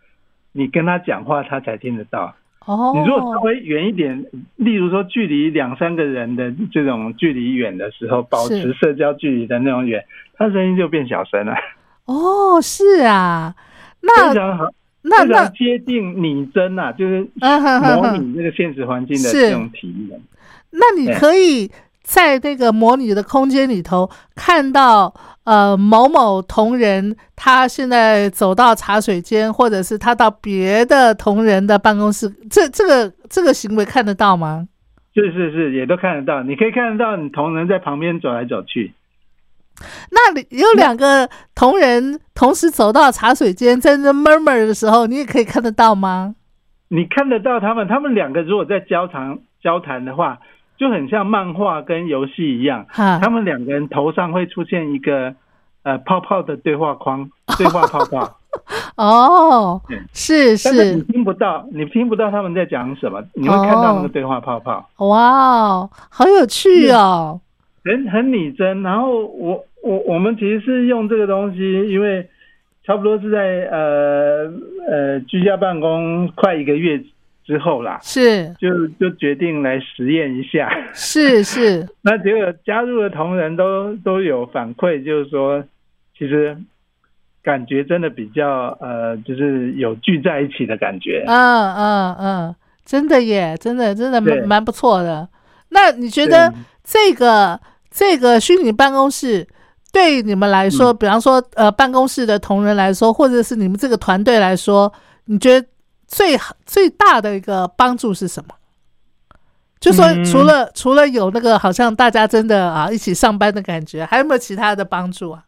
[0.53, 2.37] 你跟他讲话，他才听得到。
[2.69, 10.05] 哦，你如果稍微远一点，例如说距离两三个人的这种距离远的时候，保持社交距离的那种远，
[10.37, 11.55] 他声音就变小声了，
[12.05, 13.55] 哦是啊，
[14.03, 14.67] 非那常好，
[15.01, 19.49] 那常接近拟真啊，就是模拟那个现实环境的是。
[19.49, 20.21] 这种体验。
[20.71, 21.71] 那你可以
[22.09, 25.13] 在那个模拟的空间里头看到，
[25.45, 34.67] 呃，某某同仁他现在走到茶水间，或者是他到别的同仁的办公室，这这个这个行为看得到吗？
[35.15, 38.95] 是是是，也都看得到，你可以看得到你同仁在旁边走来走去。
[40.11, 46.35] 那里有两个同仁同时走到茶水间，在那 murmur 的时候，你也可以看得到吗？
[46.89, 50.39] 你看得到他们，他们两个如果在交谈交谈的话，
[50.79, 55.35] 就很像漫画跟游戏一样，他们两个人头上会出现一个
[55.83, 58.39] 呃泡泡的对话框， 对话泡泡，
[58.97, 67.41] 哦对，是但是你，听不到，你听不到他们在讲什么，你会看到那个对话泡泡，哇哦，好有趣哦，
[67.85, 68.83] 很很拟真。
[68.83, 72.29] 然后我我我们其实是用这个东西，因为
[72.85, 74.51] 差不多是在呃
[74.89, 77.03] 呃居家办公快一个月
[77.49, 80.71] 之后啦，是就就决定来实验一下。
[80.93, 85.65] 是是， 那结果加入的同仁都都有反馈，就是说，
[86.19, 86.55] 其实
[87.43, 91.25] 感觉真的比较呃，就是有聚在一起的感觉。
[91.27, 95.27] 嗯嗯嗯，真的耶，真的真的蛮蛮不错的。
[95.71, 96.53] 那你觉得
[96.85, 97.59] 这个
[97.91, 99.49] 这个虚拟办公室
[99.91, 104.93] 对你们来说，嗯比方说呃办公室的同仁来说，或者是你们这个团队来说，
[105.25, 105.67] 你觉得
[106.09, 108.55] 最好最大的一个帮助是什么？
[109.79, 115.45] 就说嗯除了、除了有那个好像大家真的啊一起上班的感觉，还有没有其他的帮助啊？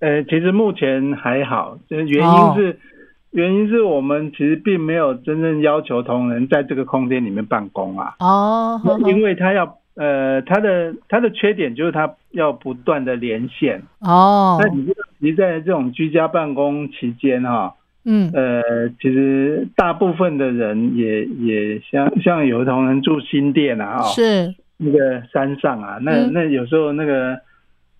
[0.00, 2.80] 呃，其实目前还好，就是原哦因是、
[3.30, 13.82] 原因是我们其实并没有真正要求同仁在这个空间里面办公啊，哦，那因为他要呃，他的他的缺点就是他要不断的连线。
[14.00, 14.68] 哦那，
[15.18, 17.74] 你在这种居家办公期间哈、
[18.06, 18.30] 嗯。
[18.32, 24.54] 呃，其实大部分的人也也像像有的同仁住新店啊，哦，是。
[24.78, 26.30] 那个山上啊，那、嗯。
[26.32, 27.38] 那有时候那个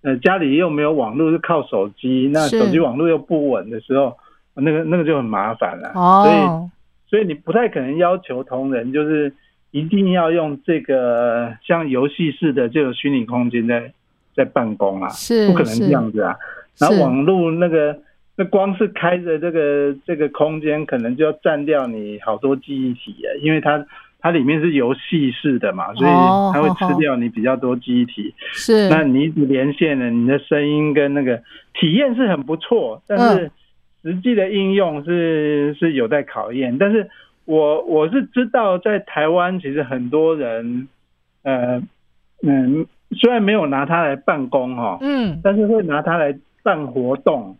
[0.01, 4.15] 呃家里又没有网络，是靠手机，那手机网络又不稳的时候，
[4.55, 5.91] 那个那个就很麻烦了。
[5.93, 9.33] 哦，所以所以你不太可能要求同仁就是
[9.71, 13.91] 一定要用这个像游戏式的这种虚拟空间在
[14.35, 16.35] 在办公啊，是不可能这样子啊。
[16.77, 17.97] 然后网络那个
[18.39, 23.83] 那光是开着这个这个空间，可能就要占掉你好多记忆体啊，因为它
[24.19, 28.35] 它里面是游戏式的嘛，所以哦它会吃掉你比较多记忆体。
[28.53, 31.41] 是那你连线了，你的声音跟那个
[31.73, 33.51] 体验是很不错，但嗯是
[34.03, 36.77] 实际的应用是是有待考验。
[36.77, 37.09] 但是
[37.45, 40.87] 我我是知道，在台湾其实很多人，
[41.41, 41.81] 呃
[42.43, 42.85] 嗯，
[43.19, 47.57] 虽然没有拿它来办公哈、嗯，但是会拿它来办活动。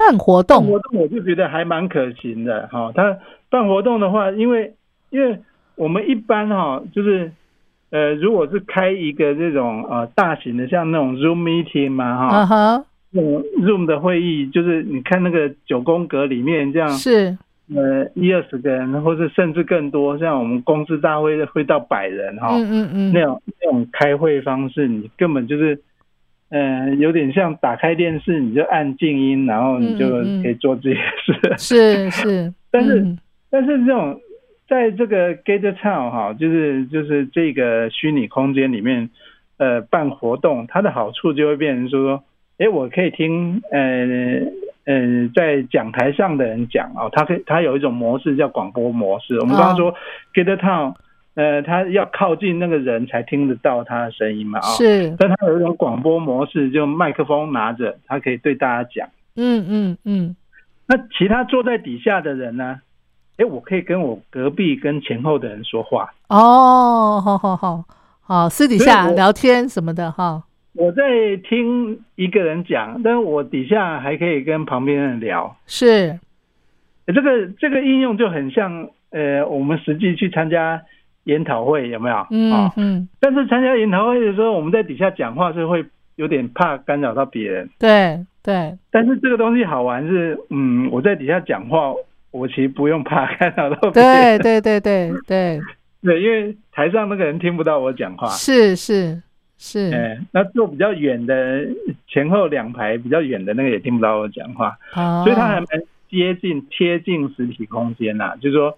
[0.00, 3.18] 办活办活动动我就觉得还蛮可行的哈、他
[3.50, 4.74] 办活动的话，因为
[5.10, 5.38] 因为
[5.76, 7.30] 我们一般哈、就是
[7.90, 17.36] 呃，如果是开一个这种呃大型的，像那种 Zoom meeting 嘛哈、那种 Zoom 的会议，就是你看那个九宫格里面这样，是。
[17.72, 25.80] 呃一二十个人，或是甚至更多，像我们公司大会会到百人哈、嗯嗯嗯，那种那种开会方式，你根本就是，
[26.50, 31.54] 呃，有点像打开电视，你就按静音，然后你就嗯嗯嗯可以做这些事。
[31.58, 33.18] 是是，但是嗯
[33.50, 34.20] 但是这种
[34.68, 39.10] 在这个 Gate Town 哈，就是就是这个虚拟空间里面，
[39.58, 42.22] 呃，办活动，它的好处就会变成说，
[42.58, 44.06] 诶，我可以听呃
[44.86, 49.38] 呃在讲台上的人讲哦，它可以它有一种模式叫广播模式。
[49.40, 49.94] 我们刚刚说
[50.34, 50.94] Gate Town，
[51.34, 59.08] 呃，他要靠近那个人才听得到他的声音嘛啊、是，但他有一种广播模式，就麦克风拿着，他可以对大家讲。
[59.36, 60.36] 嗯嗯嗯，
[60.86, 62.80] 那其他坐在底下的人呢？
[63.36, 66.12] 哎，我可以跟我隔壁跟前后的人说话。
[66.28, 67.84] 哦，好好好
[68.20, 70.42] 好，私底下聊天什么的哈，
[70.74, 75.56] 我在听一个人讲，但是我底下还可以跟旁边人聊。
[75.66, 76.18] 是，
[77.06, 80.82] 这个这个应用就很像呃，我们实际去参加
[81.24, 82.26] 研讨会有没有？
[82.30, 85.84] 嗯啊嗯，但是参加研讨会的时候，我们在底下讲话是会
[86.16, 87.68] 有点怕干扰到别人。
[87.78, 91.92] 对对，但是这个东西好玩是，嗯，我在底下讲话，
[92.30, 94.38] 我其实不用怕干扰到别人。
[94.38, 95.60] 对对对对，对
[96.02, 98.28] 对，因为台上那个人听不到我讲话。
[98.28, 99.22] 是是
[99.58, 101.66] 是，哎，那坐比较远的
[102.08, 105.66] 前后两排比较远的那个也听不到我讲话，哦所以他还蛮
[106.08, 108.76] 接近贴近实体空间呐、就是说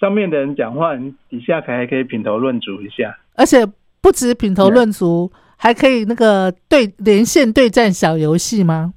[0.00, 3.18] 上面的人讲话，你底下还可以品头论足一下。
[3.34, 3.66] 而且
[4.00, 8.94] 不止品头论足，还可以那个对连线对战小游戏吗？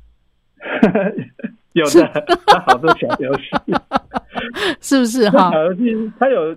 [1.74, 3.50] 有的，它好多小游戏，
[4.82, 5.52] 是不是哈？
[5.52, 6.56] 小游戏他有。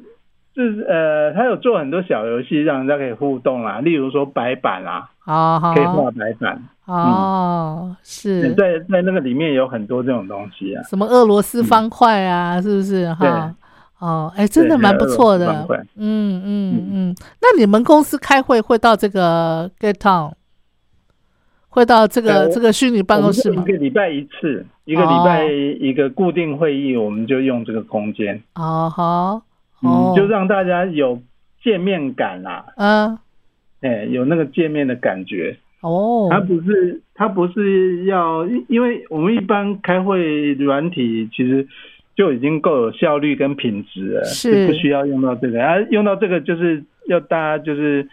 [0.57, 3.81] 就是呃，他有做很多小游戏，让人家可以互动啦。
[3.81, 6.63] 例如说白板啦，好好可以画白板。
[6.87, 10.83] 哦，是在在那个里面有很多这种东西啊。
[10.85, 12.59] 什么俄罗斯方块啊？
[12.63, 13.55] 是不是哈？
[13.99, 15.67] 哦，哎，真的蛮不错的。
[15.97, 17.17] 嗯嗯嗯。
[17.41, 20.33] 那你们公司开会会到这个 Get Town，
[21.69, 23.63] 会到这个呃这个虚拟办公室吗？
[23.67, 29.43] 一个礼拜一次，一个礼拜一个固定会议，我们就用这个空间，哦好，
[29.83, 31.21] 嗯哦，，就让大家有
[31.63, 33.19] 见面感啦、嗯。
[33.81, 35.59] 哎，有那个见面的感觉。
[35.83, 41.69] 哦，它不是，它不是要，因因为我们一般开会软体其实
[42.17, 45.63] 就已经够有效率跟品质了，是不需要用到这个。
[45.63, 48.09] 啊，用到这个就是要大家就是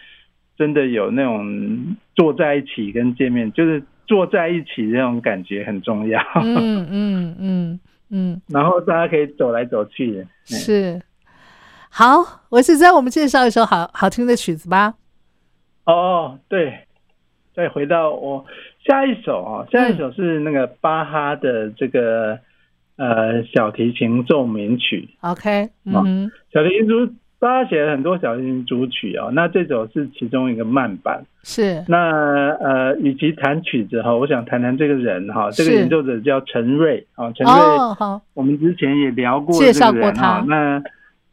[0.58, 6.22] 真的有那种坐在一起跟见面，就是坐在一起那种感觉很重要。
[6.44, 7.80] 嗯嗯嗯
[8.12, 10.20] 嗯， 然后大家可以走来走去。
[10.20, 11.02] 嗯是。
[11.90, 14.96] 好，我是在我们介绍一首好好听的曲子吧。
[15.86, 16.80] 哦，对，
[17.56, 18.44] 再回到我
[18.84, 22.40] 下一首啊、下一首是那个巴哈的这个
[22.98, 25.10] 呃小提琴奏鸣曲。
[25.22, 31.24] OK，嗯哼，小提琴组大家写了很多小提琴组曲哦，那这首是其中一个慢版。
[31.44, 31.98] 是那
[32.62, 37.54] 呃，与其弹曲子哈，我想谈谈这个人哈，这个演奏者叫陈瑞啊，陈瑞。
[37.54, 40.84] 哦，好，我们之前也聊过介绍这个人过他哈，那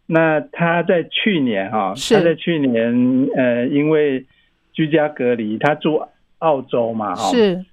[0.07, 4.27] 那他在去年哈，是他在去年呃，因为
[4.73, 6.03] 居家隔离，他住
[6.39, 7.31] 澳洲嘛哈。。
[7.31, 7.65] 是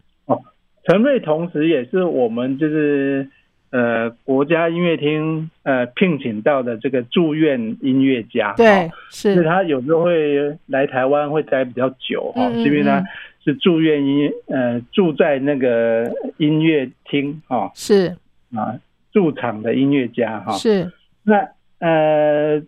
[0.85, 3.27] 陈瑞同时也是我们就是
[3.71, 8.53] 呃国家音乐厅呃聘请到的这个住院音乐家。
[8.57, 13.05] 对哈，是是他有时候会来台湾会待比较久哈，是因为他嗯
[13.43, 18.15] 是住院音呃住在那个音乐厅哈是
[18.53, 18.77] 啊
[19.13, 20.51] 驻场的音乐家哈。
[20.53, 20.91] 是
[21.23, 21.47] 那
[21.79, 22.61] 呃，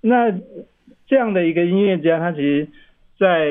[0.00, 0.30] 那
[1.06, 2.68] 这样的一个音乐家，他其实
[3.22, 3.46] 在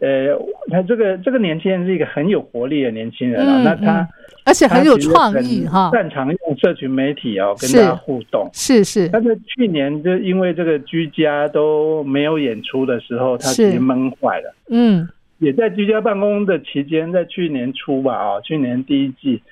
[0.00, 0.36] 呃，
[0.68, 4.08] 他这个这个年轻人是一个很有活力的年轻人啊，嗯那他嗯
[4.44, 7.76] 而且很有创意哈，擅长用社群媒体哦跟是。
[7.76, 8.50] 大家互动。
[8.52, 13.70] 是是，他在去年就因为这个居家都没有演出的时候，他是。
[13.70, 14.52] 其实闷坏了。
[14.68, 15.08] 嗯。
[15.38, 19.42] 也在居家办公的期间，在去年初吧，啊，去年第一季，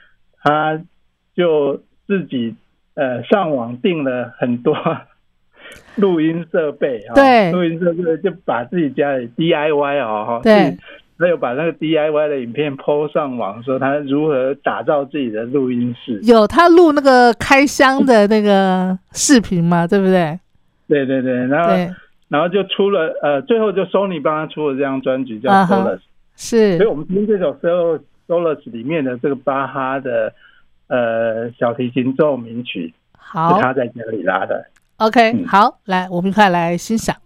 [0.43, 0.81] 他
[1.37, 2.55] 就自己
[2.95, 4.75] 呃上网订了很多
[5.97, 10.79] 录音设备啊，对录音设备就把自己家里 DIY 哦，哈，对自己，
[11.19, 16.19] 他有把那个 DIY 的影片 PO 上网，说他如何打造自己的录音室。
[16.23, 20.39] 有他录那个开箱的那个视频嘛， 对不对？
[20.89, 21.95] 对对对，然后，
[22.29, 26.01] 然后就出了呃，最后就 Sony 帮他出了这张专辑叫 Solace。
[26.37, 30.33] 是所以我们听这首 Sol Solos 里面的这个巴哈的
[30.89, 34.65] 呃小提琴奏鸣曲，好是他在家里拉的。
[35.01, 37.17] ，OK，嗯好，来，我们一块来欣赏。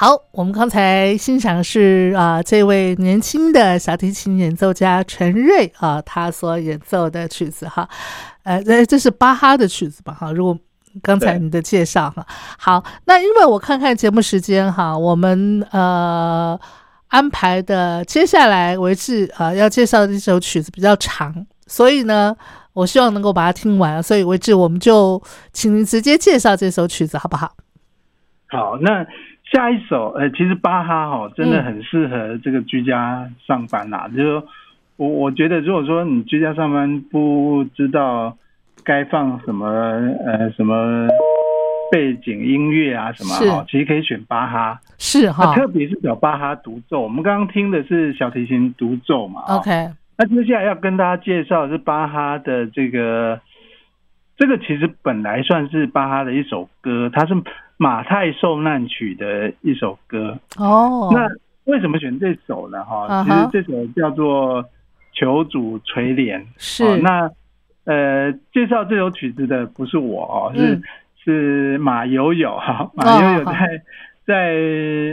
[0.00, 7.86] 好，我们刚才欣赏是啊、这位年轻的小提琴演奏家陈瑞啊，他所演奏的曲子哈，
[8.44, 10.14] 呃，这这是巴哈的曲子吧？
[10.14, 10.58] 哈，如果
[11.02, 12.26] 刚才你的介绍哈，
[12.58, 16.58] 好，那因为我看看节目时间哈，我们呃
[17.08, 22.34] 安排的接下来为止啊、要介绍的这首曲子比较长，所以呢，
[22.72, 25.22] 我希望能够把它听完，所以为止我们就
[25.52, 27.54] 请您直接介绍这首曲子好不好？
[28.46, 29.06] 好，那
[29.52, 31.64] 下一首，呃，其实巴哈哈、真的嗯。
[31.64, 34.44] 很适合这个居家上班啦、就是说
[34.96, 38.36] 我我觉得，如果说你居家上班不知道
[38.84, 39.66] 该放什么
[40.24, 41.08] 呃什么
[41.90, 43.50] 背景音乐啊什么是。
[43.50, 44.78] 哈、其实可以选巴哈。
[44.98, 45.46] 是哈。
[45.46, 49.70] 那特别是小巴哈独奏，我们刚刚听的是小提琴独奏嘛、哦，OK，
[50.16, 53.40] 那接下来要跟大家介绍的是巴哈的这个，
[54.36, 57.34] 这个其实本来算是巴哈的一首歌，它是
[57.82, 60.38] 马太受难曲的一首歌。
[60.58, 61.26] 哦，那
[61.64, 62.84] 为什么选这首呢？
[62.84, 64.62] 哈、其实这首叫做
[65.14, 66.38] 《求主垂怜》。
[66.58, 67.30] 是、哦那
[67.84, 70.82] 呃，介绍这首曲子的不是我哦，是、嗯
[71.24, 73.82] 是马友友哈，马友友在、
[74.26, 74.34] 在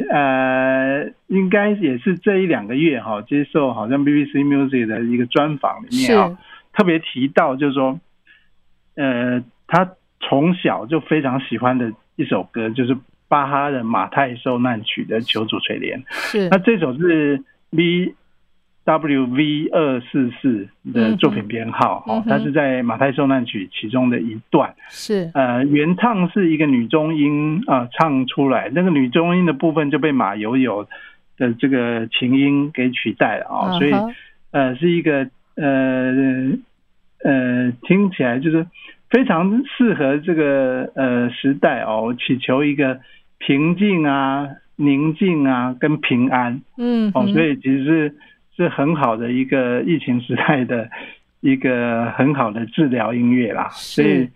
[0.10, 6.38] 呃，应该也是这一两个月哈，接受好像 BBC Music 的一个专访里面啊，
[6.74, 7.98] 特别提到就是说，
[8.96, 9.90] 呃，他
[10.20, 12.98] 从小就非常喜欢的一首歌就是
[13.30, 15.96] 巴哈的《马太受难曲》的《求主垂怜》。
[16.10, 16.50] 是。
[16.50, 18.14] 那这首是 V
[18.84, 24.74] W V 二四四的作品编号，哦，它是在马太受难曲其中的一段。
[24.90, 25.30] 是。
[25.34, 30.88] 呃，原唱是一个女中音啊、呃唱出来，那个女中音的部分就被马友友
[31.38, 33.92] 的这个琴音给取代了啊、所以
[34.52, 36.54] 呃是一个呃
[37.24, 38.66] 呃听起来就是
[39.10, 43.00] 非常适合这个呃时代哦，祈求一个
[43.38, 46.54] 平静啊、宁静啊跟平安。
[46.54, 48.16] 哦，嗯哦所以其实是
[48.56, 50.90] 是很好的一个疫情时代的
[51.42, 54.28] 一个很好的治疗音乐啦，所以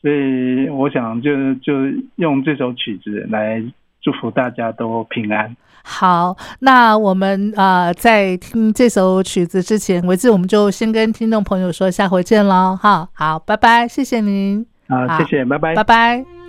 [0.00, 1.72] 所以我想就就
[2.16, 3.62] 用这首曲子来
[4.00, 5.54] 祝福大家都平安。
[5.88, 15.84] 好，那我们啊、呃在听这首曲子之前，为止我们就先跟听众朋友说下回见喽，哈，好，拜拜，谢谢您，啊，好谢谢，拜拜拜。
[15.84, 16.45] 拜。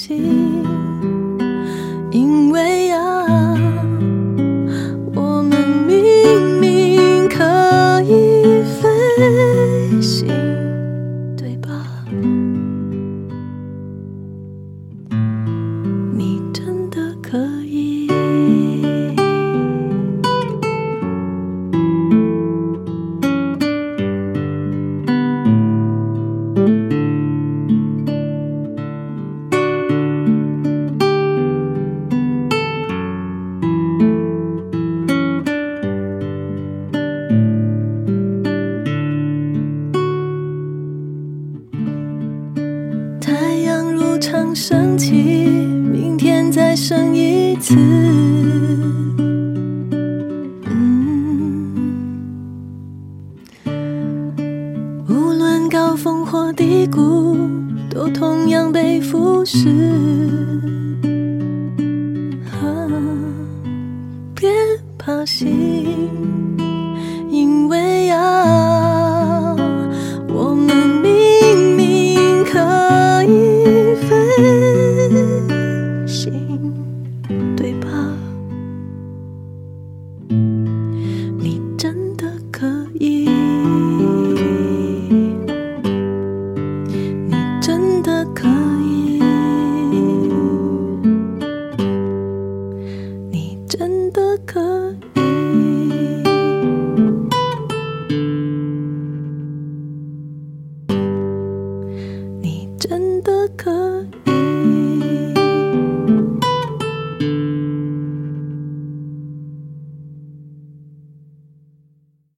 [0.00, 0.99] 心。